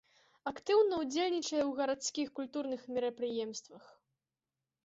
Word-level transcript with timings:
Актыўна 0.51 0.95
ўдзельнічае 1.01 1.59
ў 1.63 1.67
гарадскіх 1.81 2.33
культурных 2.39 2.81
мерапрыемствах. 2.97 3.83